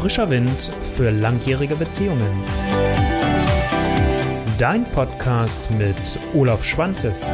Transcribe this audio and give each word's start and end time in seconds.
Frischer 0.00 0.30
Wind 0.30 0.70
für 0.94 1.10
langjährige 1.10 1.74
Beziehungen. 1.74 2.44
Dein 4.56 4.84
Podcast 4.84 5.72
mit 5.72 6.20
Olaf 6.34 6.62
Schwantes. 6.62 7.26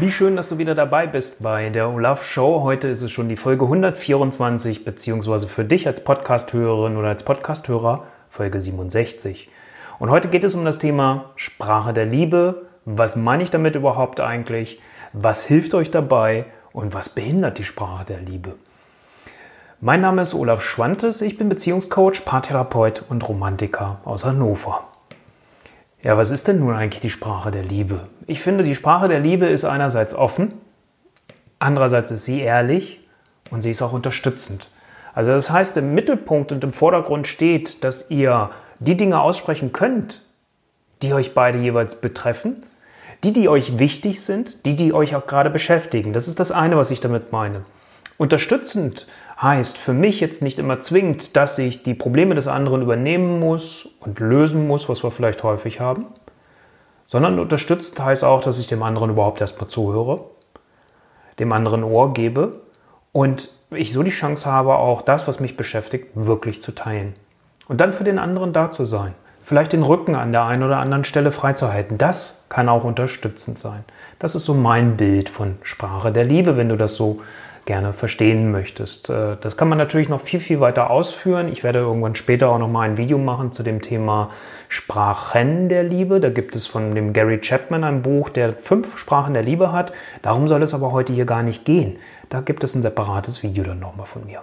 Wie 0.00 0.10
schön, 0.10 0.36
dass 0.36 0.48
du 0.48 0.56
wieder 0.56 0.74
dabei 0.74 1.06
bist 1.06 1.42
bei 1.42 1.68
der 1.68 1.90
Olaf 1.90 2.24
Show. 2.24 2.62
Heute 2.62 2.88
ist 2.88 3.02
es 3.02 3.12
schon 3.12 3.28
die 3.28 3.36
Folge 3.36 3.66
124, 3.66 4.86
beziehungsweise 4.86 5.48
für 5.48 5.66
dich 5.66 5.86
als 5.86 6.02
Podcasthörerin 6.02 6.96
oder 6.96 7.08
als 7.08 7.24
Podcasthörer 7.24 8.06
Folge 8.30 8.58
67. 8.58 9.50
Und 9.98 10.08
heute 10.08 10.28
geht 10.28 10.44
es 10.44 10.54
um 10.54 10.64
das 10.64 10.78
Thema 10.78 11.32
Sprache 11.36 11.92
der 11.92 12.06
Liebe. 12.06 12.62
Was 12.86 13.16
meine 13.16 13.42
ich 13.42 13.50
damit 13.50 13.76
überhaupt 13.76 14.20
eigentlich? 14.20 14.80
Was 15.16 15.44
hilft 15.44 15.74
euch 15.74 15.92
dabei? 15.92 16.46
Und 16.72 16.92
was 16.92 17.08
behindert 17.08 17.58
die 17.58 17.64
Sprache 17.64 18.04
der 18.04 18.18
Liebe? 18.18 18.56
Mein 19.80 20.00
Name 20.00 20.22
ist 20.22 20.34
Olaf 20.34 20.60
Schwantes, 20.60 21.22
ich 21.22 21.38
bin 21.38 21.48
Beziehungscoach, 21.48 22.24
Paartherapeut 22.24 23.04
und 23.08 23.28
Romantiker 23.28 24.00
aus 24.04 24.24
Hannover. 24.24 24.88
Ja, 26.02 26.16
was 26.16 26.32
ist 26.32 26.48
denn 26.48 26.58
nun 26.58 26.74
eigentlich 26.74 27.00
die 27.00 27.10
Sprache 27.10 27.52
der 27.52 27.62
Liebe? 27.62 28.08
Ich 28.26 28.40
finde, 28.40 28.64
die 28.64 28.74
Sprache 28.74 29.06
der 29.06 29.20
Liebe 29.20 29.46
ist 29.46 29.64
einerseits 29.64 30.16
offen, 30.16 30.54
andererseits 31.60 32.10
ist 32.10 32.24
sie 32.24 32.40
ehrlich 32.40 33.06
und 33.52 33.62
sie 33.62 33.70
ist 33.70 33.82
auch 33.82 33.92
unterstützend. 33.92 34.68
Also 35.14 35.30
das 35.30 35.48
heißt, 35.48 35.76
im 35.76 35.94
Mittelpunkt 35.94 36.50
und 36.50 36.64
im 36.64 36.72
Vordergrund 36.72 37.28
steht, 37.28 37.84
dass 37.84 38.10
ihr 38.10 38.50
die 38.80 38.96
Dinge 38.96 39.20
aussprechen 39.20 39.72
könnt, 39.72 40.24
die 41.02 41.14
euch 41.14 41.34
beide 41.34 41.58
jeweils 41.58 42.00
betreffen, 42.00 42.64
die, 43.24 43.32
die 43.32 43.48
euch 43.48 43.78
wichtig 43.78 44.22
sind, 44.22 44.66
die, 44.66 44.76
die 44.76 44.92
euch 44.92 45.16
auch 45.16 45.26
gerade 45.26 45.50
beschäftigen. 45.50 46.12
Das 46.12 46.28
ist 46.28 46.38
das 46.38 46.52
eine, 46.52 46.76
was 46.76 46.90
ich 46.90 47.00
damit 47.00 47.32
meine. 47.32 47.64
Unterstützend 48.18 49.06
heißt 49.40 49.78
für 49.78 49.92
mich 49.92 50.20
jetzt 50.20 50.42
nicht 50.42 50.58
immer 50.58 50.80
zwingend, 50.80 51.36
dass 51.36 51.58
ich 51.58 51.82
die 51.82 51.94
Probleme 51.94 52.34
des 52.34 52.46
anderen 52.46 52.82
übernehmen 52.82 53.40
muss 53.40 53.88
und 54.00 54.20
lösen 54.20 54.68
muss, 54.68 54.88
was 54.88 55.02
wir 55.02 55.10
vielleicht 55.10 55.42
häufig 55.42 55.80
haben, 55.80 56.06
sondern 57.06 57.38
unterstützend 57.38 57.98
heißt 57.98 58.24
auch, 58.24 58.42
dass 58.42 58.58
ich 58.58 58.66
dem 58.66 58.82
anderen 58.82 59.10
überhaupt 59.10 59.40
erstmal 59.40 59.68
zuhöre, 59.68 60.24
dem 61.38 61.52
anderen 61.52 61.82
Ohr 61.82 62.12
gebe 62.12 62.60
und 63.12 63.50
ich 63.70 63.92
so 63.92 64.02
die 64.02 64.10
Chance 64.10 64.50
habe, 64.50 64.76
auch 64.76 65.02
das, 65.02 65.26
was 65.26 65.40
mich 65.40 65.56
beschäftigt, 65.56 66.08
wirklich 66.14 66.60
zu 66.60 66.72
teilen. 66.72 67.14
Und 67.66 67.80
dann 67.80 67.92
für 67.92 68.04
den 68.04 68.18
anderen 68.18 68.52
da 68.52 68.70
zu 68.70 68.84
sein. 68.84 69.14
Vielleicht 69.44 69.74
den 69.74 69.82
Rücken 69.82 70.14
an 70.14 70.32
der 70.32 70.44
einen 70.44 70.62
oder 70.62 70.78
anderen 70.78 71.04
Stelle 71.04 71.30
freizuhalten. 71.30 71.98
Das 71.98 72.44
kann 72.48 72.68
auch 72.68 72.82
unterstützend 72.82 73.58
sein. 73.58 73.84
Das 74.18 74.34
ist 74.34 74.46
so 74.46 74.54
mein 74.54 74.96
Bild 74.96 75.28
von 75.28 75.56
Sprache 75.62 76.10
der 76.12 76.24
Liebe, 76.24 76.56
wenn 76.56 76.70
du 76.70 76.76
das 76.76 76.94
so 76.94 77.20
gerne 77.66 77.92
verstehen 77.92 78.50
möchtest. 78.50 79.10
Äh, 79.10 79.36
das 79.40 79.56
kann 79.56 79.68
man 79.68 79.78
natürlich 79.78 80.08
noch 80.08 80.20
viel, 80.20 80.40
viel 80.40 80.60
weiter 80.60 80.90
ausführen. 80.90 81.48
Ich 81.50 81.62
werde 81.62 81.80
irgendwann 81.80 82.16
später 82.16 82.48
auch 82.48 82.58
noch 82.58 82.68
mal 82.68 82.82
ein 82.82 82.96
Video 82.96 83.18
machen 83.18 83.52
zu 83.52 83.62
dem 83.62 83.80
Thema 83.80 84.30
Sprachen 84.68 85.68
der 85.68 85.82
Liebe. 85.82 86.20
Da 86.20 86.30
gibt 86.30 86.56
es 86.56 86.66
von 86.66 86.94
dem 86.94 87.12
Gary 87.12 87.40
Chapman 87.40 87.84
ein 87.84 88.02
Buch, 88.02 88.30
der 88.30 88.52
fünf 88.52 88.98
Sprachen 88.98 89.34
der 89.34 89.42
Liebe 89.42 89.72
hat. 89.72 89.92
Darum 90.22 90.48
soll 90.48 90.62
es 90.62 90.74
aber 90.74 90.92
heute 90.92 91.12
hier 91.12 91.26
gar 91.26 91.42
nicht 91.42 91.64
gehen. 91.64 91.96
Da 92.30 92.40
gibt 92.40 92.64
es 92.64 92.74
ein 92.74 92.82
separates 92.82 93.42
Video 93.42 93.64
dann 93.64 93.80
nochmal 93.80 94.06
von 94.06 94.26
mir. 94.26 94.40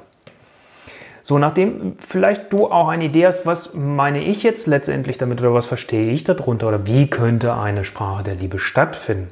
So, 1.24 1.38
nachdem 1.38 1.98
vielleicht 2.00 2.52
du 2.52 2.68
auch 2.68 2.88
eine 2.88 3.06
Idee 3.06 3.28
hast, 3.28 3.46
was 3.46 3.74
meine 3.74 4.24
ich 4.24 4.44
jetzt 4.44 4.68
letztendlich 4.68 5.18
damit 5.18 5.40
oder 5.42 5.54
was 5.54 5.68
verstehe 5.68 6.12
ich 6.12 6.24
darunter 6.24 6.68
oder 6.68 6.86
wie 6.86 7.10
könnte 7.10 7.56
eine 7.56 7.84
Sprache 7.84 8.24
der 8.24 8.36
Liebe 8.36 8.58
stattfinden? 8.58 9.32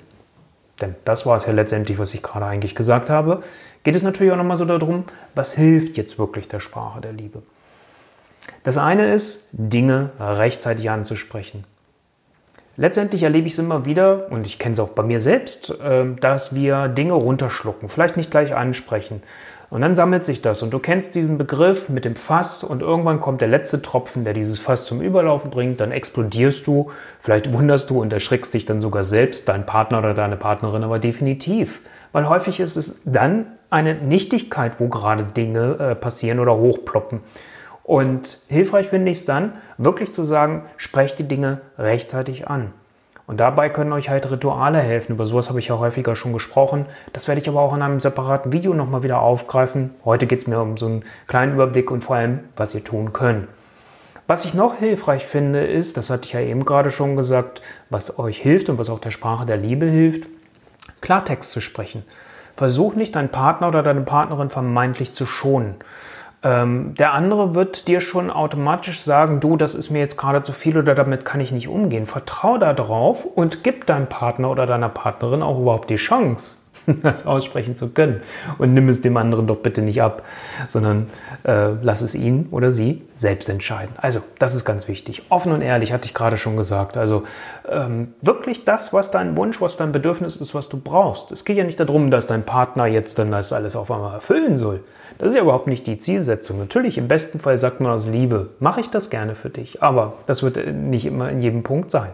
Denn 0.81 0.95
das 1.03 1.25
war 1.25 1.35
es 1.35 1.45
ja 1.45 1.51
letztendlich, 1.51 1.99
was 1.99 2.13
ich 2.13 2.21
gerade 2.21 2.45
eigentlich 2.45 2.75
gesagt 2.75 3.09
habe 3.09 3.41
geht 3.83 3.95
es 3.95 4.03
natürlich 4.03 4.31
auch 4.31 4.37
nochmal 4.37 4.57
so 4.57 4.65
darum, 4.65 5.05
was 5.35 5.53
hilft 5.53 5.97
jetzt 5.97 6.19
wirklich 6.19 6.47
der 6.47 6.59
Sprache 6.59 7.01
der 7.01 7.13
Liebe. 7.13 7.41
Das 8.63 8.77
eine 8.77 9.13
ist, 9.13 9.47
Dinge 9.51 10.11
rechtzeitig 10.19 10.89
anzusprechen. 10.89 11.63
Letztendlich 12.77 13.23
erlebe 13.23 13.47
ich 13.47 13.53
es 13.53 13.59
immer 13.59 13.85
wieder, 13.85 14.31
und 14.31 14.45
ich 14.45 14.57
kenne 14.57 14.73
es 14.73 14.79
auch 14.79 14.89
bei 14.89 15.03
mir 15.03 15.19
selbst, 15.19 15.73
ähm, 15.83 16.19
dass 16.19 16.55
wir 16.55 16.87
Dinge 16.87 17.13
runterschlucken, 17.13 17.89
vielleicht 17.89 18.15
nicht 18.15 18.31
gleich 18.31 18.55
ansprechen. 18.55 19.21
Und 19.69 19.81
dann 19.81 19.95
sammelt 19.95 20.25
sich 20.25 20.41
das. 20.41 20.63
Und 20.63 20.73
du 20.73 20.79
kennst 20.79 21.13
diesen 21.13 21.37
Begriff 21.37 21.89
mit 21.89 22.03
dem 22.03 22.15
Fass 22.15 22.63
und 22.63 22.81
irgendwann 22.81 23.19
kommt 23.19 23.41
der 23.41 23.47
letzte 23.47 23.81
Tropfen, 23.81 24.23
der 24.23 24.33
dieses 24.33 24.57
Fass 24.57 24.85
zum 24.85 25.01
Überlaufen 25.01 25.51
bringt. 25.51 25.79
Dann 25.79 25.91
explodierst 25.91 26.65
du, 26.65 26.91
vielleicht 27.19 27.53
wunderst 27.53 27.89
du 27.89 28.01
und 28.01 28.11
erschrickst 28.11 28.53
dich 28.53 28.65
dann 28.65 28.81
sogar 28.81 29.03
selbst, 29.03 29.47
dein 29.47 29.65
Partner 29.65 29.99
oder 29.99 30.13
deine 30.15 30.37
Partnerin, 30.37 30.83
aber 30.83 30.97
definitiv. 30.97 31.81
Weil 32.11 32.27
häufig 32.27 32.59
ist 32.59 32.77
es 32.77 33.03
dann 33.05 33.45
eine 33.69 33.93
Nichtigkeit, 33.93 34.79
wo 34.79 34.87
gerade 34.87 35.23
Dinge 35.23 35.77
äh, 35.79 35.95
passieren 35.95 36.39
oder 36.39 36.57
hochploppen. 36.57 37.19
Und 37.83 38.39
hilfreich 38.47 38.87
finde 38.87 39.11
ich 39.11 39.19
es 39.19 39.25
dann, 39.25 39.53
wirklich 39.77 40.13
zu 40.13 40.23
sagen, 40.23 40.63
sprecht 40.77 41.19
die 41.19 41.27
Dinge 41.27 41.61
rechtzeitig 41.77 42.47
an. 42.47 42.73
Und 43.29 43.39
dabei 43.39 43.69
können 43.69 43.93
euch 43.93 44.09
halt 44.09 44.31
Rituale 44.31 44.79
helfen. 44.79 45.11
Über 45.11 45.27
sowas 45.27 45.49
habe 45.49 45.59
ich 45.59 45.67
ja 45.67 45.77
häufiger 45.77 46.15
schon 46.15 46.33
gesprochen. 46.33 46.87
Das 47.13 47.27
werde 47.27 47.39
ich 47.39 47.47
aber 47.47 47.61
auch 47.61 47.75
in 47.75 47.83
einem 47.83 47.99
separaten 47.99 48.51
Video 48.51 48.73
nochmal 48.73 49.03
wieder 49.03 49.21
aufgreifen. 49.21 49.91
Heute 50.03 50.25
geht 50.25 50.39
es 50.39 50.47
mir 50.47 50.59
um 50.59 50.77
so 50.77 50.87
einen 50.87 51.05
kleinen 51.27 51.53
Überblick 51.53 51.91
und 51.91 52.03
vor 52.03 52.15
allem, 52.15 52.39
was 52.55 52.73
ihr 52.73 52.83
tun 52.83 53.13
könnt. 53.13 53.47
Was 54.25 54.45
ich 54.45 54.55
noch 54.55 54.77
hilfreich 54.79 55.27
finde, 55.27 55.63
ist, 55.63 55.95
das 55.95 56.09
hatte 56.09 56.25
ich 56.25 56.33
ja 56.33 56.39
eben 56.39 56.65
gerade 56.65 56.89
schon 56.89 57.15
gesagt, 57.15 57.61
was 57.91 58.17
euch 58.17 58.39
hilft 58.39 58.67
und 58.67 58.79
was 58.79 58.89
auch 58.89 58.99
der 58.99 59.11
Sprache 59.11 59.45
der 59.45 59.57
Liebe 59.57 59.85
hilft, 59.85 60.27
Klartext 61.01 61.51
zu 61.51 61.61
sprechen. 61.61 62.01
Versuch 62.57 62.95
nicht, 62.95 63.15
deinen 63.15 63.29
Partner 63.29 63.67
oder 63.67 63.83
deine 63.83 64.01
Partnerin 64.01 64.49
vermeintlich 64.49 65.11
zu 65.11 65.27
schonen. 65.27 65.75
Ähm, 66.41 66.95
der 66.95 67.13
andere 67.13 67.53
wird 67.53 67.87
dir 67.89 67.99
schon 67.99 68.29
automatisch 68.31 69.01
sagen, 69.01 69.41
du, 69.41 69.57
das 69.57 69.75
ist 69.75 69.89
mir 69.89 69.99
jetzt 69.99 70.17
gerade 70.17 70.41
zu 70.41 70.53
viel 70.53 70.77
oder 70.77 70.95
damit 70.95 71.25
kann 71.25 71.41
ich 71.41 71.51
nicht 71.51 71.67
umgehen. 71.67 72.05
Vertrau 72.05 72.57
darauf 72.57 73.25
und 73.25 73.63
gib 73.63 73.85
deinem 73.85 74.07
Partner 74.07 74.49
oder 74.49 74.65
deiner 74.65 74.89
Partnerin 74.89 75.43
auch 75.43 75.59
überhaupt 75.59 75.89
die 75.89 75.97
Chance, 75.97 76.58
das 77.03 77.25
aussprechen 77.25 77.75
zu 77.75 77.89
können. 77.89 78.21
Und 78.57 78.73
nimm 78.73 78.89
es 78.89 79.01
dem 79.01 79.17
anderen 79.17 79.47
doch 79.47 79.57
bitte 79.57 79.81
nicht 79.81 80.01
ab, 80.01 80.23
sondern 80.67 81.09
äh, 81.43 81.71
lass 81.81 82.01
es 82.01 82.15
ihn 82.15 82.47
oder 82.51 82.71
sie 82.71 83.03
selbst 83.15 83.49
entscheiden. 83.49 83.93
Also, 83.97 84.21
das 84.39 84.55
ist 84.55 84.65
ganz 84.65 84.87
wichtig. 84.87 85.23
Offen 85.29 85.51
und 85.51 85.61
ehrlich, 85.61 85.93
hatte 85.93 86.05
ich 86.05 86.13
gerade 86.13 86.37
schon 86.37 86.57
gesagt. 86.57 86.97
Also, 86.97 87.23
ähm, 87.67 88.13
wirklich 88.21 88.65
das, 88.65 88.93
was 88.93 89.11
dein 89.11 89.35
Wunsch, 89.37 89.61
was 89.61 89.77
dein 89.77 89.91
Bedürfnis 89.91 90.35
ist, 90.35 90.55
was 90.55 90.69
du 90.69 90.79
brauchst. 90.79 91.31
Es 91.31 91.45
geht 91.45 91.57
ja 91.57 91.63
nicht 91.63 91.79
darum, 91.79 92.11
dass 92.11 92.27
dein 92.27 92.43
Partner 92.43 92.85
jetzt 92.85 93.19
dann 93.19 93.31
das 93.31 93.53
alles 93.53 93.75
auf 93.75 93.91
einmal 93.91 94.13
erfüllen 94.13 94.57
soll. 94.57 94.81
Das 95.17 95.29
ist 95.29 95.35
ja 95.35 95.41
überhaupt 95.41 95.67
nicht 95.67 95.85
die 95.85 95.97
Zielsetzung. 95.97 96.59
Natürlich, 96.59 96.97
im 96.97 97.09
besten 97.09 97.39
Fall 97.39 97.57
sagt 97.57 97.81
man 97.81 97.91
aus 97.91 98.07
Liebe, 98.07 98.49
mache 98.59 98.79
ich 98.79 98.89
das 98.89 99.09
gerne 99.09 99.35
für 99.35 99.49
dich. 99.49 99.83
Aber 99.83 100.13
das 100.25 100.43
wird 100.43 100.57
nicht 100.73 101.05
immer 101.05 101.29
in 101.29 101.41
jedem 101.41 101.63
Punkt 101.63 101.91
sein. 101.91 102.11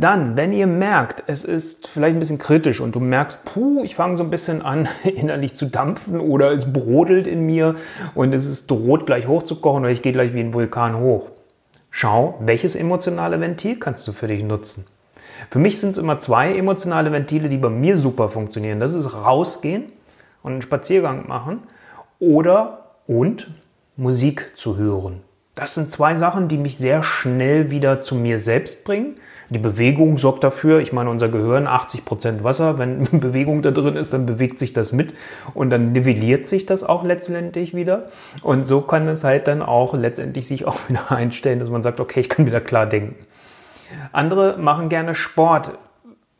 Dann, 0.00 0.34
wenn 0.34 0.54
ihr 0.54 0.66
merkt, 0.66 1.24
es 1.26 1.44
ist 1.44 1.88
vielleicht 1.88 2.16
ein 2.16 2.20
bisschen 2.20 2.38
kritisch 2.38 2.80
und 2.80 2.94
du 2.94 3.00
merkst, 3.00 3.44
puh, 3.44 3.82
ich 3.84 3.96
fange 3.96 4.16
so 4.16 4.22
ein 4.22 4.30
bisschen 4.30 4.62
an, 4.62 4.88
innerlich 5.04 5.54
zu 5.54 5.66
dampfen 5.66 6.20
oder 6.20 6.52
es 6.52 6.72
brodelt 6.72 7.26
in 7.26 7.44
mir 7.44 7.74
und 8.14 8.32
es 8.32 8.46
ist 8.46 8.70
droht 8.70 9.04
gleich 9.04 9.28
hochzukochen 9.28 9.82
oder 9.82 9.92
ich 9.92 10.00
gehe 10.00 10.14
gleich 10.14 10.32
wie 10.32 10.40
ein 10.40 10.54
Vulkan 10.54 10.98
hoch. 10.98 11.28
Schau, 11.90 12.38
welches 12.40 12.76
emotionale 12.76 13.40
Ventil 13.42 13.78
kannst 13.78 14.08
du 14.08 14.12
für 14.12 14.26
dich 14.26 14.42
nutzen? 14.42 14.86
Für 15.50 15.58
mich 15.58 15.78
sind 15.78 15.90
es 15.90 15.98
immer 15.98 16.18
zwei 16.18 16.56
emotionale 16.56 17.12
Ventile, 17.12 17.50
die 17.50 17.58
bei 17.58 17.68
mir 17.68 17.98
super 17.98 18.30
funktionieren. 18.30 18.80
Das 18.80 18.94
ist 18.94 19.12
rausgehen 19.12 19.84
und 20.42 20.52
einen 20.52 20.62
Spaziergang 20.62 21.28
machen 21.28 21.64
oder 22.20 22.94
und 23.06 23.50
Musik 23.96 24.52
zu 24.54 24.78
hören. 24.78 25.20
Das 25.54 25.74
sind 25.74 25.92
zwei 25.92 26.14
Sachen, 26.14 26.48
die 26.48 26.56
mich 26.56 26.78
sehr 26.78 27.02
schnell 27.02 27.70
wieder 27.70 28.00
zu 28.00 28.14
mir 28.14 28.38
selbst 28.38 28.84
bringen 28.84 29.16
die 29.50 29.58
Bewegung 29.58 30.16
sorgt 30.16 30.44
dafür, 30.44 30.78
ich 30.78 30.92
meine, 30.92 31.10
unser 31.10 31.28
Gehirn 31.28 31.66
80% 31.66 32.44
Wasser, 32.44 32.78
wenn 32.78 33.04
Bewegung 33.20 33.62
da 33.62 33.72
drin 33.72 33.96
ist, 33.96 34.12
dann 34.12 34.24
bewegt 34.24 34.60
sich 34.60 34.72
das 34.72 34.92
mit 34.92 35.12
und 35.54 35.70
dann 35.70 35.90
nivelliert 35.92 36.46
sich 36.46 36.66
das 36.66 36.84
auch 36.84 37.04
letztendlich 37.04 37.74
wieder. 37.74 38.08
Und 38.42 38.66
so 38.66 38.80
kann 38.80 39.08
es 39.08 39.24
halt 39.24 39.48
dann 39.48 39.60
auch 39.60 39.92
letztendlich 39.92 40.46
sich 40.46 40.66
auch 40.66 40.76
wieder 40.88 41.10
einstellen, 41.10 41.58
dass 41.58 41.68
man 41.68 41.82
sagt, 41.82 42.00
okay, 42.00 42.20
ich 42.20 42.28
kann 42.28 42.46
wieder 42.46 42.60
klar 42.60 42.86
denken. 42.86 43.16
Andere 44.12 44.56
machen 44.56 44.88
gerne 44.88 45.16
Sport, 45.16 45.72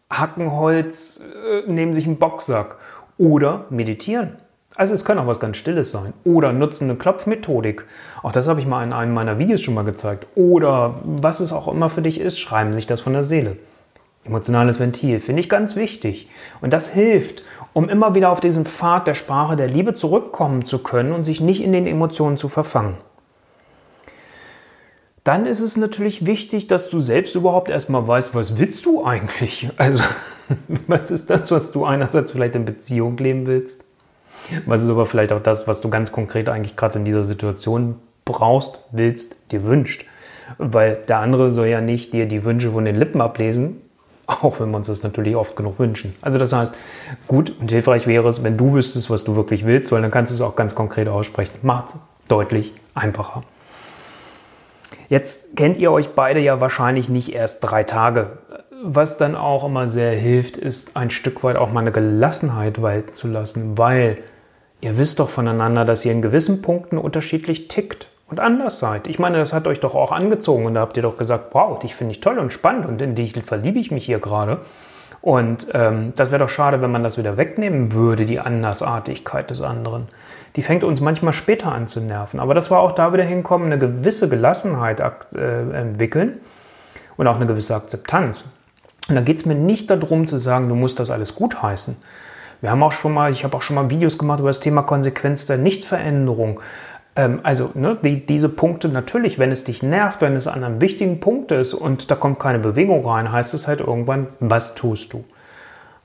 hacken 0.09 0.53
Holz, 0.53 1.21
äh, 1.21 1.71
nehmen 1.71 1.93
sich 1.93 2.07
einen 2.07 2.19
Boxsack 2.19 2.77
oder 3.19 3.67
meditieren. 3.71 4.37
Also 4.81 4.95
es 4.95 5.05
kann 5.05 5.19
auch 5.19 5.27
was 5.27 5.41
ganz 5.41 5.59
Stilles 5.59 5.91
sein. 5.91 6.15
Oder 6.25 6.55
nutzen 6.55 6.85
eine 6.85 6.99
Klopfmethodik. 6.99 7.85
Auch 8.23 8.33
das 8.33 8.49
habe 8.49 8.61
ich 8.61 8.67
mal 8.67 8.83
in 8.83 8.95
einem 8.95 9.13
meiner 9.13 9.39
Videos 9.39 9.61
schon 9.61 9.75
mal 9.75 9.85
gezeigt. 9.85 10.27
Oder 10.37 10.95
was 11.05 11.41
es 11.41 11.53
auch 11.53 11.69
immer 11.69 11.91
für 11.91 12.01
dich 12.01 12.19
ist, 12.19 12.41
schreiben 12.41 12.73
sich 12.73 12.87
das 12.87 13.03
von 13.03 13.13
der 13.13 13.23
Seele. 13.23 13.59
Emotionales 14.25 14.81
Ventil 14.81 15.21
finde 15.21 15.41
ich 15.41 15.51
ganz 15.51 15.77
wichtig. 15.77 16.31
Und 16.63 16.73
das 16.73 16.89
hilft, 16.89 17.43
um 17.75 17.91
immer 17.91 18.15
wieder 18.15 18.31
auf 18.31 18.41
diesen 18.41 18.65
Pfad 18.65 19.07
der 19.07 19.13
Sprache 19.13 19.55
der 19.55 19.69
Liebe 19.69 19.93
zurückkommen 19.93 20.65
zu 20.65 20.79
können 20.79 21.13
und 21.13 21.25
sich 21.25 21.43
nicht 21.43 21.63
in 21.63 21.73
den 21.73 21.87
Emotionen 21.87 22.39
zu 22.39 22.49
verfangen. 22.49 22.97
dann 25.25 25.45
ist 25.45 25.61
es 25.61 25.77
natürlich 25.77 26.25
wichtig, 26.25 26.69
dass 26.69 26.89
du 26.89 27.01
selbst 27.01 27.35
überhaupt 27.35 27.69
erstmal 27.69 28.09
weißt, 28.09 28.35
was 28.35 28.57
willst 28.57 28.87
du 28.87 29.05
eigentlich? 29.05 29.69
Also, 29.77 30.03
was 30.87 31.11
ist 31.11 31.29
das, 31.29 31.51
was 31.51 31.71
du 31.71 31.85
einerseits 31.85 32.33
vielleicht 32.33 32.57
in 32.57 32.65
Beziehung 32.65 33.19
leben 33.19 33.47
willst? 33.47 33.85
Was 34.67 34.83
ist 34.83 34.91
aber 34.91 35.07
vielleicht 35.07 35.33
auch 35.33 35.43
das, 35.43 35.67
was 35.67 35.81
du 35.81 35.91
ganz 35.91 36.13
konkret 36.13 36.49
eigentlich 36.49 36.77
gerade 36.77 36.99
in 36.99 37.05
dieser 37.05 37.25
Situation 37.25 37.97
brauchst, 38.25 38.85
willst, 38.91 39.37
dir 39.51 39.65
wünscht? 39.65 40.07
Weil 40.59 40.97
der 41.09 41.19
andere 41.19 41.51
soll 41.51 41.67
ja 41.67 41.81
nicht 41.81 42.13
dir 42.13 42.27
die 42.27 42.45
Wünsche 42.45 42.73
von 42.73 42.85
den 42.85 42.97
Lippen 42.97 43.21
ablesen, 43.21 43.81
auch 44.27 44.61
wenn 44.61 44.71
wir 44.71 44.77
uns 44.77 44.87
das 44.87 45.03
natürlich 45.03 45.37
oft 45.37 45.57
genug 45.57 45.79
wünschen. 45.79 46.15
Also 46.23 46.39
das 46.39 46.53
heißt, 46.53 46.75
gut 47.27 47.53
und 47.61 47.71
hilfreich 47.71 48.07
wäre 48.07 48.29
es, 48.29 48.43
wenn 48.43 48.57
du 48.57 48.75
wüsstest, 48.75 49.11
was 49.11 49.25
du 49.25 49.37
wirklich 49.37 49.67
willst, 49.67 49.93
weil 49.93 50.03
dann 50.03 50.11
kannst 50.11 50.33
du 50.33 50.35
es 50.35 50.41
auch 50.41 50.57
ganz 50.57 50.75
konkret 50.75 51.09
aussprechen. 51.09 51.59
Macht 51.63 51.91
es 51.91 51.95
deutlich 52.29 52.73
einfacher. 52.95 53.43
Jetzt 55.09 55.57
kennt 55.57 55.77
ihr 55.77 55.91
euch 55.91 56.11
beide 56.11 56.41
ja 56.41 56.61
wahrscheinlich 56.61 57.09
nicht 57.09 57.33
erst 57.33 57.59
drei 57.63 57.83
Tage. 57.83 58.39
Was 58.83 59.19
dann 59.19 59.35
auch 59.35 59.65
immer 59.65 59.91
sehr 59.91 60.13
hilft, 60.13 60.57
ist 60.57 60.97
ein 60.97 61.11
Stück 61.11 61.43
weit 61.43 61.57
auch 61.57 61.73
mal 61.73 61.81
eine 61.81 61.93
Gelassenheit 61.93 62.81
walten 62.81 63.15
zu 63.15 63.29
lassen, 63.29 63.77
weil 63.77 64.19
ihr 64.81 64.97
wisst 64.97 65.19
doch 65.19 65.29
voneinander, 65.29 65.85
dass 65.85 66.05
ihr 66.05 66.13
in 66.13 66.23
gewissen 66.23 66.63
Punkten 66.63 66.99
unterschiedlich 66.99 67.69
tickt 67.69 68.07
und 68.29 68.41
anders 68.41 68.79
seid. 68.79 69.07
Ich 69.07 69.19
meine, 69.19 69.39
das 69.39 69.53
hat 69.53 69.67
euch 69.67 69.81
doch 69.81 69.95
auch 69.95 70.13
angezogen 70.13 70.67
und 70.67 70.75
da 70.75 70.81
habt 70.81 70.97
ihr 70.97 71.03
doch 71.03 71.19
gesagt, 71.19 71.47
wow, 71.53 71.79
dich 71.79 71.95
finde 71.95 72.13
ich 72.13 72.21
toll 72.21 72.39
und 72.39 72.53
spannend 72.53 72.87
und 72.87 73.01
in 73.03 73.15
dich 73.15 73.35
verliebe 73.43 73.79
ich 73.79 73.91
mich 73.91 74.07
hier 74.07 74.19
gerade. 74.19 74.59
Und 75.21 75.67
ähm, 75.75 76.13
das 76.17 76.31
wäre 76.31 76.39
doch 76.39 76.49
schade, 76.49 76.81
wenn 76.81 76.91
man 76.91 77.03
das 77.03 77.19
wieder 77.19 77.37
wegnehmen 77.37 77.93
würde, 77.93 78.25
die 78.25 78.41
Andersartigkeit 78.41 79.51
des 79.51 79.61
anderen 79.61 80.09
die 80.57 80.63
fängt 80.63 80.85
uns 80.85 81.01
manchmal 81.01 81.33
später 81.33 81.73
an 81.73 81.87
zu 81.87 82.01
nerven. 82.01 82.41
Aber 82.41 82.55
das 82.55 82.71
war 82.71 82.81
auch 82.81 82.93
da 82.93 83.13
wieder 83.13 83.25
hinkommen, 83.25 83.67
eine 83.67 83.79
gewisse 83.79 84.29
Gelassenheit 84.29 85.01
äh, 85.35 85.71
entwickeln 85.73 86.41
und 87.17 87.27
auch 87.27 87.37
eine 87.37 87.47
gewisse 87.47 87.75
Akzeptanz. 87.75 88.51
Und 89.09 89.15
da 89.15 89.21
geht 89.23 89.39
es 89.39 89.47
mir 89.47 89.55
nicht 89.55 89.91
darum 89.91 90.27
zu 90.27 90.39
sagen, 90.39 90.69
du 90.69 90.75
musst 90.75 90.99
das 90.99 91.11
alles 91.11 91.35
gut 91.35 91.63
heißen. 91.63 91.97
Wir 92.61 92.71
haben 92.71 92.83
auch 92.83 92.93
schon 92.93 93.13
mal, 93.13 93.31
ich 93.31 93.45
habe 93.45 93.57
auch 93.57 93.63
schon 93.63 93.77
mal 93.77 93.91
Videos 93.91 94.19
gemacht 94.19 94.41
über 94.41 94.51
das 94.51 94.61
Thema 94.61 94.83
Konsequenz 94.83 95.47
der 95.47 95.57
Nichtveränderung. 95.57 96.61
Ähm, 97.17 97.41
also 97.43 97.71
ne, 97.75 97.97
die, 98.03 98.27
diese 98.27 98.49
Punkte 98.49 98.89
natürlich, 98.89 99.39
wenn 99.39 99.53
es 99.53 99.65
dich 99.65 99.83
nervt, 99.83 100.21
wenn 100.21 100.37
es 100.37 100.47
an 100.47 100.65
einem 100.65 100.81
wichtigen 100.81 101.21
Punkt 101.21 101.53
ist 101.53 101.75
und 101.75 102.11
da 102.11 102.15
kommt 102.15 102.39
keine 102.39 102.59
Bewegung 102.59 103.07
rein, 103.07 103.33
heißt 103.33 103.55
es 103.55 103.67
halt 103.67 103.81
irgendwann, 103.81 104.29
was 104.41 104.75
tust 104.75 105.13
du? 105.13 105.25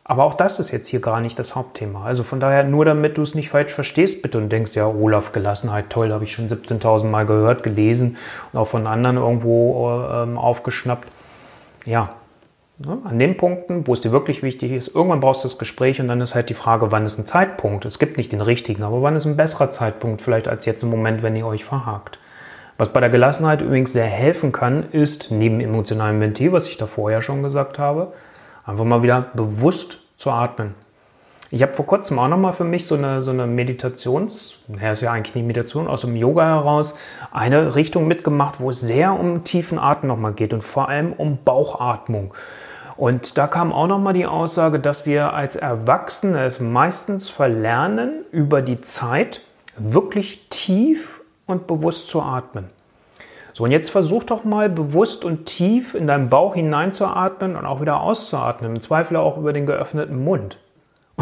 Aber 0.08 0.24
auch 0.24 0.36
das 0.36 0.60
ist 0.60 0.72
jetzt 0.72 0.88
hier 0.88 1.02
gar 1.02 1.20
nicht 1.20 1.40
das 1.40 1.56
Hauptthema. 1.56 2.06
Also 2.06 2.22
von 2.22 2.40
daher, 2.40 2.64
nur 2.64 2.86
damit 2.86 3.18
du 3.18 3.24
es 3.24 3.34
nicht 3.34 3.50
falsch 3.50 3.74
verstehst, 3.74 4.22
bitte 4.22 4.38
und 4.38 4.50
denkst, 4.50 4.76
ja, 4.76 4.86
Olaf, 4.86 5.32
Gelassenheit, 5.32 5.90
toll, 5.90 6.14
habe 6.14 6.24
ich 6.24 6.32
schon 6.32 6.48
17.000 6.48 7.06
Mal 7.06 7.26
gehört, 7.26 7.64
gelesen 7.64 8.18
und 8.54 8.60
auch 8.60 8.68
von 8.68 8.86
anderen 8.86 9.18
irgendwo 9.18 10.00
ähm, 10.14 10.38
aufgeschnappt. 10.38 11.10
Ja, 11.86 12.14
an 12.84 13.20
den 13.20 13.38
Punkten, 13.38 13.88
wo 13.88 13.94
es 13.94 14.02
dir 14.02 14.12
wirklich 14.12 14.44
wichtig 14.44 14.72
ist, 14.72 14.94
irgendwann 14.94 15.22
brauchst 15.22 15.44
du 15.44 15.48
das 15.48 15.58
Gespräch 15.58 16.02
und 16.02 16.08
dann 16.08 16.20
ist 16.20 16.36
halt 16.36 16.50
die 16.50 16.56
Frage, 16.56 16.92
wann 16.92 17.06
ist 17.06 17.18
ein 17.18 17.26
Zeitpunkt? 17.26 17.86
Es 17.86 18.00
gibt 18.00 18.18
nicht 18.18 18.32
den 18.32 18.42
richtigen, 18.42 18.84
aber 18.84 19.02
wann 19.02 19.16
ist 19.16 19.26
ein 19.26 19.38
besserer 19.38 19.72
Zeitpunkt 19.72 20.22
vielleicht 20.22 20.48
als 20.48 20.66
jetzt 20.66 20.84
im 20.84 20.90
Moment, 20.90 21.24
wenn 21.24 21.36
ihr 21.36 21.48
euch 21.48 21.64
verhakt? 21.64 22.20
Was 22.78 22.92
bei 22.92 23.00
der 23.00 23.10
Gelassenheit 23.10 23.62
übrigens 23.62 23.94
sehr 23.94 24.06
helfen 24.06 24.52
kann, 24.52 24.90
ist, 24.92 25.32
neben 25.32 25.62
emotionalem 25.62 26.20
Ventil, 26.20 26.52
was 26.52 26.68
ich 26.68 26.76
da 26.76 26.88
vorher 26.88 27.22
schon 27.22 27.44
gesagt 27.44 27.80
habe, 27.80 28.12
Einfach 28.66 28.84
mal 28.84 29.04
wieder 29.04 29.28
bewusst 29.34 30.00
zu 30.18 30.32
atmen. 30.32 30.74
Ich 31.52 31.62
habe 31.62 31.74
vor 31.74 31.86
kurzem 31.86 32.18
auch 32.18 32.28
nochmal 32.28 32.54
für 32.54 32.64
mich 32.64 32.88
so 32.88 32.96
eine, 32.96 33.22
so 33.22 33.30
eine 33.30 33.46
Meditations, 33.46 34.58
naja, 34.68 34.92
ist 34.92 35.02
ja 35.02 35.12
eigentlich 35.12 35.36
nicht 35.36 35.46
Meditation, 35.46 35.88
aus 35.88 36.02
dem 36.02 36.16
Yoga 36.16 36.44
heraus, 36.46 36.98
eine 37.32 37.76
Richtung 37.76 38.08
mitgemacht, 38.08 38.60
wo 38.60 38.72
es 38.72 38.82
sehr 38.82 39.18
um 39.18 39.44
tiefen 39.44 39.78
Atem 39.78 40.10
nochmal 40.10 40.34
geht 40.34 40.54
und 40.54 40.64
vor 40.64 40.90
allem 40.90 41.14
um 41.14 41.38
Bauchatmung. 41.46 42.34
Und 42.98 43.38
da 43.38 43.48
kam 43.48 43.74
auch 43.74 43.88
nochmal 43.88 44.14
die 44.14 44.26
Aussage, 44.26 44.80
dass 44.80 45.06
wir 45.06 45.34
als 45.34 45.56
Erwachsene 45.56 46.46
es 46.46 46.60
meistens 46.60 47.30
verlernen, 47.30 48.24
über 48.32 48.62
die 48.62 48.82
Zeit 48.82 49.42
wirklich 49.78 50.48
tief 50.50 51.22
und 51.46 51.68
bewusst 51.68 52.10
zu 52.10 52.22
atmen. 52.22 52.66
So, 53.54 53.64
und 53.64 53.72
jetzt 53.72 53.90
versuch 53.90 54.24
doch 54.24 54.44
mal 54.44 54.70
bewusst 54.70 55.24
und 55.24 55.46
tief 55.46 55.96
in 55.96 56.08
deinen 56.08 56.30
Bauch 56.30 56.56
hineinzuatmen 56.56 57.56
und 57.56 57.66
auch 57.66 57.82
wieder 57.82 58.02
auszuatmen. 58.02 58.76
Im 58.76 58.82
Zweifel 58.82 59.18
auch 59.18 59.38
über 59.38 59.54
den 59.54 59.66
geöffneten 59.66 60.24
Mund. 60.24 60.58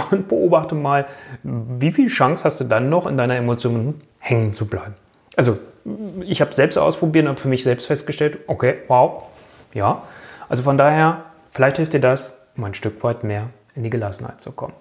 Und 0.09 0.27
beobachte 0.27 0.73
mal, 0.73 1.05
wie 1.43 1.91
viel 1.91 2.07
Chance 2.07 2.43
hast 2.45 2.59
du 2.59 2.63
dann 2.63 2.89
noch, 2.89 3.05
in 3.05 3.17
deiner 3.17 3.35
Emotion 3.35 4.01
hängen 4.17 4.51
zu 4.51 4.65
bleiben. 4.65 4.95
Also, 5.35 5.57
ich 6.21 6.41
habe 6.41 6.53
selbst 6.53 6.77
ausprobiert 6.77 7.25
und 7.25 7.29
habe 7.29 7.39
für 7.39 7.47
mich 7.47 7.61
selbst 7.61 7.85
festgestellt, 7.85 8.39
okay, 8.47 8.77
wow, 8.87 9.23
ja. 9.73 10.01
Also 10.49 10.63
von 10.63 10.77
daher, 10.77 11.25
vielleicht 11.53 11.77
hilft 11.77 11.93
dir 11.93 12.01
das, 12.01 12.37
um 12.57 12.63
ein 12.65 12.73
Stück 12.73 13.03
weit 13.03 13.23
mehr 13.23 13.49
in 13.75 13.83
die 13.83 13.89
Gelassenheit 13.89 14.41
zu 14.41 14.51
kommen. 14.51 14.73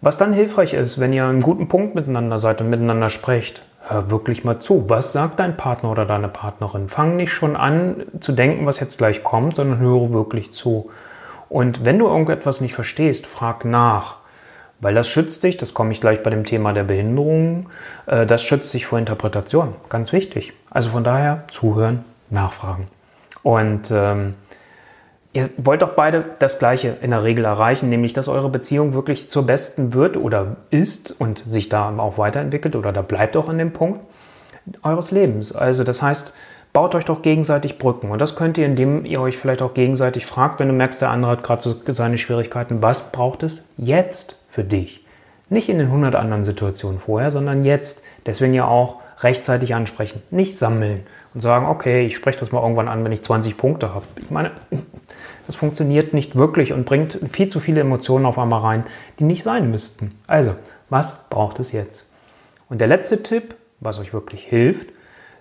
Was 0.00 0.18
dann 0.18 0.32
hilfreich 0.32 0.74
ist, 0.74 1.00
wenn 1.00 1.12
ihr 1.12 1.24
einen 1.24 1.40
guten 1.40 1.66
Punkt 1.66 1.94
miteinander 1.94 2.38
seid 2.38 2.60
und 2.60 2.68
miteinander 2.68 3.08
sprecht, 3.08 3.62
hör 3.88 4.10
wirklich 4.10 4.44
mal 4.44 4.58
zu. 4.58 4.84
Was 4.88 5.12
sagt 5.12 5.40
dein 5.40 5.56
Partner 5.56 5.90
oder 5.90 6.04
deine 6.04 6.28
Partnerin? 6.28 6.88
Fang 6.88 7.16
nicht 7.16 7.32
schon 7.32 7.56
an 7.56 8.04
zu 8.20 8.32
denken, 8.32 8.66
was 8.66 8.80
jetzt 8.80 8.98
gleich 8.98 9.24
kommt, 9.24 9.56
sondern 9.56 9.78
höre 9.78 10.12
wirklich 10.12 10.52
zu. 10.52 10.90
Und 11.48 11.84
wenn 11.84 11.98
du 11.98 12.06
irgendetwas 12.06 12.60
nicht 12.60 12.74
verstehst, 12.74 13.26
frag 13.26 13.64
nach. 13.64 14.16
Weil 14.80 14.94
das 14.94 15.08
schützt 15.08 15.42
dich, 15.44 15.56
das 15.56 15.72
komme 15.72 15.92
ich 15.92 16.00
gleich 16.00 16.22
bei 16.22 16.30
dem 16.30 16.44
Thema 16.44 16.72
der 16.72 16.84
Behinderung, 16.84 17.70
äh, 18.06 18.26
das 18.26 18.42
schützt 18.42 18.74
dich 18.74 18.86
vor 18.86 18.98
Interpretation. 18.98 19.74
Ganz 19.88 20.12
wichtig. 20.12 20.52
Also 20.68 20.90
von 20.90 21.04
daher 21.04 21.44
zuhören, 21.50 22.04
nachfragen. 22.28 22.88
Und 23.42 23.90
ähm, 23.90 24.34
Ihr 25.34 25.50
wollt 25.56 25.82
doch 25.82 25.94
beide 25.94 26.24
das 26.38 26.60
Gleiche 26.60 26.96
in 27.02 27.10
der 27.10 27.24
Regel 27.24 27.44
erreichen, 27.44 27.88
nämlich 27.88 28.12
dass 28.12 28.28
eure 28.28 28.48
Beziehung 28.48 28.94
wirklich 28.94 29.28
zur 29.28 29.44
besten 29.44 29.92
wird 29.92 30.16
oder 30.16 30.56
ist 30.70 31.10
und 31.20 31.38
sich 31.40 31.68
da 31.68 31.92
auch 31.98 32.18
weiterentwickelt 32.18 32.76
oder 32.76 32.92
da 32.92 33.02
bleibt 33.02 33.36
auch 33.36 33.48
an 33.48 33.58
dem 33.58 33.72
Punkt 33.72 34.00
eures 34.84 35.10
Lebens. 35.10 35.52
Also 35.52 35.82
das 35.82 36.02
heißt, 36.02 36.34
baut 36.72 36.94
euch 36.94 37.04
doch 37.04 37.20
gegenseitig 37.20 37.78
Brücken 37.78 38.12
und 38.12 38.20
das 38.20 38.36
könnt 38.36 38.58
ihr, 38.58 38.66
indem 38.66 39.04
ihr 39.04 39.20
euch 39.20 39.36
vielleicht 39.36 39.60
auch 39.60 39.74
gegenseitig 39.74 40.24
fragt, 40.24 40.60
wenn 40.60 40.68
du 40.68 40.74
merkst, 40.74 41.02
der 41.02 41.10
andere 41.10 41.32
hat 41.32 41.42
gerade 41.42 41.62
so 41.62 41.74
seine 41.88 42.16
Schwierigkeiten, 42.16 42.80
was 42.80 43.10
braucht 43.10 43.42
es 43.42 43.68
jetzt 43.76 44.36
für 44.48 44.62
dich? 44.62 45.04
Nicht 45.48 45.68
in 45.68 45.78
den 45.78 45.88
100 45.88 46.14
anderen 46.14 46.44
Situationen 46.44 47.00
vorher, 47.00 47.32
sondern 47.32 47.64
jetzt. 47.64 48.02
Deswegen 48.24 48.54
ja 48.54 48.66
auch 48.66 49.02
rechtzeitig 49.24 49.74
ansprechen, 49.74 50.22
nicht 50.30 50.56
sammeln 50.56 51.06
und 51.34 51.40
sagen, 51.40 51.66
okay, 51.66 52.06
ich 52.06 52.14
spreche 52.14 52.38
das 52.38 52.52
mal 52.52 52.62
irgendwann 52.62 52.88
an, 52.88 53.04
wenn 53.04 53.12
ich 53.12 53.22
20 53.22 53.56
Punkte 53.56 53.94
habe. 53.94 54.06
Ich 54.16 54.30
meine, 54.30 54.52
das 55.46 55.56
funktioniert 55.56 56.14
nicht 56.14 56.36
wirklich 56.36 56.72
und 56.72 56.84
bringt 56.84 57.18
viel 57.32 57.48
zu 57.48 57.58
viele 57.58 57.80
Emotionen 57.80 58.26
auf 58.26 58.38
einmal 58.38 58.60
rein, 58.60 58.84
die 59.18 59.24
nicht 59.24 59.42
sein 59.42 59.70
müssten. 59.70 60.12
Also, 60.26 60.54
was 60.90 61.28
braucht 61.28 61.58
es 61.58 61.72
jetzt? 61.72 62.08
Und 62.68 62.80
der 62.80 62.88
letzte 62.88 63.22
Tipp, 63.22 63.56
was 63.80 63.98
euch 63.98 64.12
wirklich 64.12 64.44
hilft, 64.44 64.88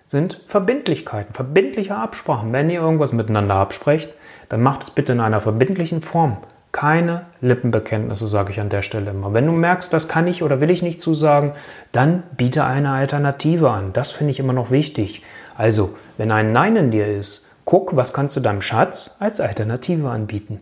sind 0.08 0.42
Verbindlichkeiten, 0.48 1.34
verbindliche 1.34 1.96
Absprachen. 1.96 2.52
Wenn 2.54 2.70
ihr 2.70 2.82
irgendwas 2.82 3.14
miteinander 3.14 3.56
absprecht, 3.56 4.14
dann 4.50 4.62
macht 4.62 4.84
es 4.84 4.92
bitte 4.92 5.14
in 5.14 5.20
einer 5.20 5.42
verbindlichen 5.42 6.02
Form. 6.02 6.38
Keine 6.74 7.28
Lippenbekenntnisse, 7.40 8.28
sage 8.28 8.52
ich 8.52 8.60
an 8.60 8.70
der 8.70 8.82
Stelle 8.82 9.12
immer. 9.12 9.32
Wenn 9.32 9.46
du 9.46 9.52
merkst, 9.52 9.94
das 9.94 10.08
kann 10.08 10.28
ich 10.28 10.42
oder 10.42 10.60
will 10.60 10.72
ich 10.72 10.82
nicht 10.82 11.02
zusagen, 11.02 11.54
dann 11.92 12.24
biete 12.36 12.66
eine 12.66 12.90
Alternative 12.90 13.70
an. 13.70 13.94
Das 13.94 14.12
finde 14.12 14.32
ich 14.32 14.40
immer 14.40 14.54
noch 14.54 14.72
wichtig. 14.72 15.22
Also, 15.56 15.96
wenn 16.18 16.32
ein 16.32 16.52
Nein 16.52 16.76
in 16.76 16.90
dir 16.90 17.08
ist, 17.08 17.48
guck, 17.64 17.96
was 17.96 18.12
kannst 18.12 18.36
du 18.36 18.40
deinem 18.40 18.64
Schatz 18.64 19.16
als 19.20 19.40
Alternative 19.40 20.10
anbieten. 20.10 20.62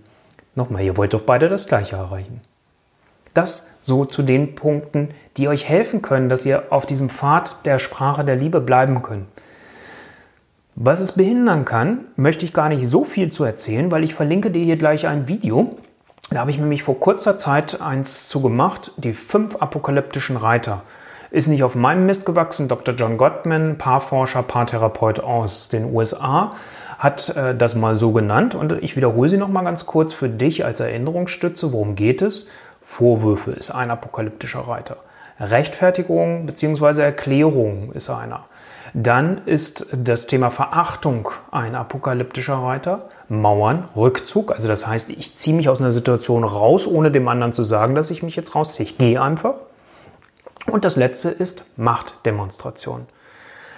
Nochmal, 0.54 0.84
ihr 0.84 0.98
wollt 0.98 1.14
doch 1.14 1.22
beide 1.22 1.48
das 1.48 1.66
Gleiche 1.66 1.96
erreichen. 1.96 2.42
Das 3.34 3.70
so 3.82 4.04
zu 4.04 4.22
den 4.22 4.54
Punkten, 4.54 5.12
die 5.38 5.48
euch 5.48 5.68
helfen 5.68 6.02
können, 6.02 6.28
dass 6.28 6.46
ihr 6.46 6.66
auf 6.72 6.86
diesem 6.86 7.10
Pfad 7.10 7.66
der 7.66 7.80
Sprache 7.80 8.26
der 8.26 8.36
Liebe 8.36 8.60
bleiben 8.60 9.02
könnt. 9.02 9.28
Was 10.76 11.00
es 11.00 11.14
behindern 11.14 11.64
kann, 11.64 12.06
möchte 12.18 12.44
ich 12.44 12.54
gar 12.54 12.68
nicht 12.68 12.88
so 12.88 13.06
viel 13.06 13.32
zu 13.32 13.46
erzählen, 13.46 13.92
weil 13.92 14.04
ich 14.04 14.14
verlinke 14.14 14.52
dir 14.52 14.64
hier 14.64 14.78
gleich 14.78 15.08
ein 15.08 15.30
Video, 15.30 15.78
da 16.32 16.40
habe 16.40 16.52
ich 16.52 16.58
nämlich 16.58 16.84
vor 16.84 17.00
kurzer 17.00 17.38
Zeit 17.38 17.82
eins 17.82 18.30
zu 18.30 18.42
gemacht, 18.42 18.92
die 18.96 19.14
fünf 19.14 19.58
apokalyptischen 19.58 20.38
Reiter. 20.38 20.84
Ist 21.30 21.48
nicht 21.48 21.64
auf 21.64 21.76
meinem 21.76 22.06
Mist 22.06 22.26
gewachsen. 22.26 22.68
Dr. 22.68 22.96
John 22.96 23.18
Gottman, 23.18 23.78
Paarforscher, 23.78 24.44
Paartherapeut 24.44 25.20
aus 25.20 25.70
den 25.70 25.94
USA, 25.94 26.54
hat 27.00 27.36
äh, 27.36 27.56
das 27.56 27.76
mal 27.76 27.98
so 27.98 28.12
genannt. 28.12 28.56
Und 28.56 28.72
ich 28.82 28.96
wiederhole 28.96 29.30
sie 29.30 29.38
nochmal 29.38 29.66
ganz 29.66 29.86
kurz 29.86 30.14
für 30.14 30.30
dich 30.30 30.64
als 30.64 30.80
Erinnerungsstütze. 30.80 31.74
Worum 31.74 31.96
geht 31.96 32.22
es? 32.22 32.50
Vorwürfe 32.82 33.52
ist 33.52 33.72
ein 33.72 33.92
apokalyptischer 33.92 34.68
Reiter. 34.68 34.98
Rechtfertigung 35.40 36.46
bzw. 36.46 37.02
Erklärung 37.02 37.92
ist 37.94 38.10
einer. 38.10 38.46
Dann 38.94 39.42
ist 39.46 39.86
das 39.92 40.28
Thema 40.28 40.52
Verachtung 40.52 41.30
ein 41.52 41.76
apokalyptischer 41.76 42.56
Reiter. 42.56 43.10
Mauern, 43.30 43.88
Rückzug, 43.96 44.52
also 44.52 44.68
das 44.68 44.86
heißt, 44.86 45.10
ich 45.12 45.38
ziehe 45.38 45.56
mich 45.56 45.70
aus 45.70 45.80
einer 45.80 45.94
Situation 45.94 46.44
raus, 46.44 46.86
ohne 46.86 47.12
dem 47.12 47.30
anderen 47.30 47.54
zu 47.54 47.64
sagen, 47.64 47.96
dass 47.96 48.12
ich 48.12 48.24
mich 48.24 48.36
jetzt 48.36 48.56
rausziehe. 48.56 48.86
Ich 48.86 48.98
gehe 48.98 49.22
einfach. 49.22 49.54
Und 50.70 50.84
das 50.84 50.98
letzte 50.98 51.30
ist 51.30 51.64
Machtdemonstration. 51.78 53.08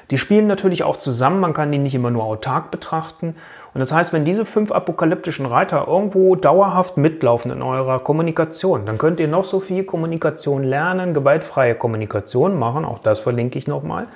Die 0.09 0.17
spielen 0.17 0.47
natürlich 0.47 0.83
auch 0.83 0.97
zusammen, 0.97 1.39
man 1.39 1.53
kann 1.53 1.71
die 1.71 1.77
nicht 1.77 1.95
immer 1.95 2.11
nur 2.11 2.23
autark 2.23 2.71
betrachten. 2.71 3.35
Und 3.73 3.79
das 3.79 3.91
heißt, 3.91 4.11
wenn 4.11 4.25
diese 4.25 4.45
fünf 4.45 4.71
apokalyptischen 4.71 5.45
Reiter 5.45 5.87
irgendwo 5.87 6.35
dauerhaft 6.35 6.97
mitlaufen 6.97 7.51
in 7.51 7.61
eurer 7.61 7.99
Kommunikation, 7.99 8.85
dann 8.85 8.97
könnt 8.97 9.19
ihr 9.19 9.27
noch 9.27 9.45
so 9.45 9.59
viel 9.59 9.83
Kommunikation 9.83 10.63
lernen, 10.63 11.13
gewaltfreie 11.13 11.75
Kommunikation 11.75 12.57
machen, 12.57 12.85
auch 12.85 12.99
das 12.99 13.19
verlinke 13.19 13.57
ich 13.57 13.67
nochmal. 13.67 14.07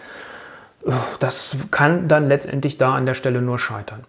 Das 1.19 1.57
kann 1.71 2.07
dann 2.07 2.27
letztendlich 2.27 2.77
da 2.77 2.95
an 2.95 3.05
der 3.05 3.13
Stelle 3.13 3.41
nur 3.41 3.59
scheitern. 3.59 4.03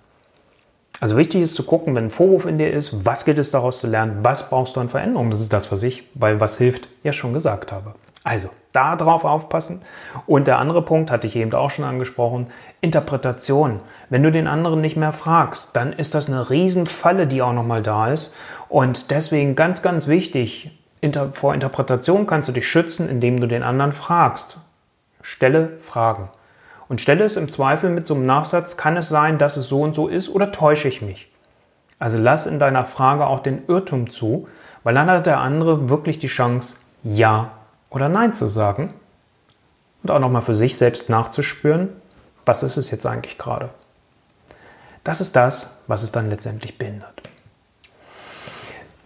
Also 1.00 1.16
wichtig 1.16 1.42
ist 1.42 1.54
zu 1.54 1.62
gucken, 1.62 1.94
wenn 1.94 2.06
ein 2.06 2.10
Vorwurf 2.10 2.44
in 2.44 2.58
dir 2.58 2.72
ist, 2.72 3.04
was 3.04 3.24
gilt 3.24 3.38
es 3.38 3.50
daraus 3.50 3.78
zu 3.80 3.86
lernen, 3.86 4.18
was 4.22 4.48
brauchst 4.50 4.74
du 4.74 4.80
an 4.80 4.88
Veränderungen. 4.88 5.30
Das 5.30 5.40
ist 5.40 5.52
das, 5.52 5.70
was 5.70 5.82
ich 5.82 6.04
bei 6.14 6.40
Was 6.40 6.58
hilft 6.58 6.88
ja 7.04 7.12
schon 7.12 7.32
gesagt 7.32 7.70
habe. 7.70 7.94
Also 8.24 8.50
da 8.72 8.96
drauf 8.96 9.24
aufpassen. 9.24 9.82
Und 10.26 10.48
der 10.48 10.58
andere 10.58 10.82
Punkt 10.82 11.10
hatte 11.10 11.26
ich 11.26 11.36
eben 11.36 11.52
auch 11.54 11.70
schon 11.70 11.84
angesprochen, 11.84 12.48
Interpretation. 12.80 13.80
Wenn 14.10 14.22
du 14.22 14.32
den 14.32 14.46
anderen 14.48 14.80
nicht 14.80 14.96
mehr 14.96 15.12
fragst, 15.12 15.70
dann 15.74 15.92
ist 15.92 16.14
das 16.14 16.28
eine 16.28 16.50
Riesenfalle, 16.50 17.26
die 17.26 17.42
auch 17.42 17.52
nochmal 17.52 17.82
da 17.82 18.08
ist. 18.08 18.34
Und 18.68 19.10
deswegen 19.10 19.56
ganz, 19.56 19.82
ganz 19.82 20.08
wichtig, 20.08 20.72
vor 21.32 21.54
Interpretation 21.54 22.26
kannst 22.26 22.48
du 22.48 22.52
dich 22.52 22.68
schützen, 22.68 23.08
indem 23.08 23.40
du 23.40 23.46
den 23.46 23.62
anderen 23.62 23.92
fragst. 23.92 24.58
Stelle 25.22 25.78
Fragen. 25.80 26.28
Und 26.88 27.00
stelle 27.00 27.24
es 27.24 27.36
im 27.36 27.50
Zweifel 27.50 27.90
mit 27.90 28.06
so 28.06 28.14
einem 28.14 28.26
Nachsatz, 28.26 28.76
kann 28.76 28.96
es 28.96 29.08
sein, 29.08 29.38
dass 29.38 29.56
es 29.56 29.68
so 29.68 29.82
und 29.82 29.94
so 29.94 30.08
ist 30.08 30.28
oder 30.28 30.52
täusche 30.52 30.88
ich 30.88 31.02
mich? 31.02 31.30
Also 31.98 32.16
lass 32.18 32.46
in 32.46 32.58
deiner 32.58 32.86
Frage 32.86 33.26
auch 33.26 33.40
den 33.40 33.66
Irrtum 33.66 34.10
zu, 34.10 34.48
weil 34.84 34.94
dann 34.94 35.10
hat 35.10 35.26
der 35.26 35.40
andere 35.40 35.90
wirklich 35.90 36.18
die 36.18 36.28
Chance, 36.28 36.78
Ja 37.02 37.50
oder 37.90 38.08
Nein 38.08 38.34
zu 38.34 38.48
sagen 38.48 38.94
und 40.02 40.10
auch 40.10 40.18
nochmal 40.18 40.42
für 40.42 40.54
sich 40.54 40.78
selbst 40.78 41.10
nachzuspüren, 41.10 41.88
was 42.46 42.62
ist 42.62 42.76
es 42.76 42.90
jetzt 42.90 43.04
eigentlich 43.04 43.36
gerade. 43.36 43.68
Das 45.04 45.20
ist 45.20 45.36
das, 45.36 45.76
was 45.86 46.02
es 46.02 46.12
dann 46.12 46.30
letztendlich 46.30 46.78
behindert. 46.78 47.27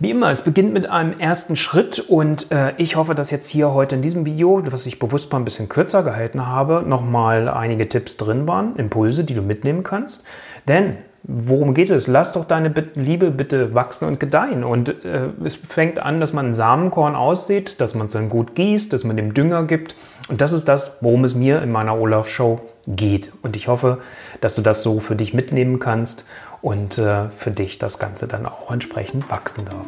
Wie 0.03 0.11
immer, 0.11 0.33
es 0.33 0.43
beginnt 0.43 0.73
mit 0.73 0.89
einem 0.89 1.21
ersten 1.21 1.55
Schritt 1.55 2.01
und 2.01 2.51
äh, 2.51 2.73
ich 2.77 2.97
hoffe, 2.97 3.15
dass 3.15 3.31
jetzt 3.31 3.47
hier 3.47 3.73
heute 3.73 3.95
in 3.95 4.03
diesem 4.03 4.27
Video, 4.27 4.61
was 4.69 4.85
ich 4.85 4.99
bewusst 4.99 5.31
mal 5.31 5.39
ein 5.39 5.45
bisschen 5.45 5.69
kürzer 5.69 6.03
gehalten 6.03 6.45
habe, 6.45 6.83
nochmal 6.85 7.49
einige 7.49 7.89
Tipps 7.89 8.17
drin 8.17 8.49
waren, 8.49 8.75
Impulse, 8.75 9.23
die 9.23 9.35
du 9.35 9.43
mitnehmen 9.43 9.85
kannst. 9.85 10.25
Denn 10.67 10.97
worum 11.23 11.73
geht 11.73 11.89
es? 11.89 12.09
Lass 12.09 12.33
doch 12.33 12.47
deine 12.47 12.75
Liebe 12.97 13.31
bitte 13.31 13.75
wachsen 13.75 14.09
und 14.09 14.19
gedeihen. 14.19 14.65
Und 14.65 14.89
äh, 15.05 15.29
es 15.45 15.55
fängt 15.55 16.01
an, 16.01 16.19
dass 16.19 16.33
man 16.33 16.53
Samenkorn 16.53 17.15
aussieht, 17.15 17.81
dass 17.81 17.95
man 17.95 18.07
es 18.07 18.13
dann 18.13 18.29
gut 18.29 18.57
gießt, 18.57 18.93
dass 18.93 19.05
man 19.05 19.17
dem 19.17 19.35
Dünger 19.35 19.63
gibt. 19.67 19.95
Und 20.29 20.41
das 20.41 20.53
ist 20.53 20.67
das, 20.67 20.99
worum 21.01 21.23
es 21.23 21.37
mir 21.37 21.63
in 21.63 21.71
meiner 21.71 21.97
Olaf-Show 21.97 22.61
geht. 22.89 23.33
Und 23.43 23.55
ich 23.55 23.69
hoffe, 23.69 23.99
dass 24.41 24.57
du 24.57 24.63
das 24.63 24.83
so 24.83 24.99
für 24.99 25.15
dich 25.15 25.33
mitnehmen 25.33 25.79
kannst 25.79 26.25
und 26.63 26.97
äh, 26.97 27.29
für 27.31 27.51
dich 27.51 27.79
das 27.79 27.99
Ganze 27.99 28.29
dann 28.29 28.47
auch 28.47 28.71
entsprechend 28.71 29.29
wachsen 29.29 29.67
darf. 29.67 29.85